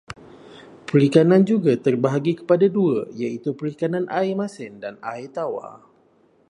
Perikanan 0.89 1.43
juga 1.51 1.73
terbahagi 1.85 2.33
kepada 2.41 2.65
dua, 2.77 2.97
iaitu 3.21 3.49
perikanan 3.59 4.05
air 4.19 4.33
masin 4.41 4.71
dan 4.83 4.95
air 5.13 5.27
tawar. 5.37 5.75